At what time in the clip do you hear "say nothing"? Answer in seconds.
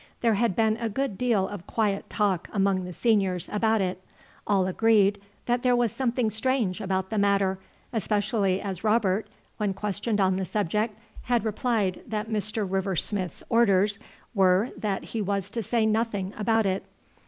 15.61-16.33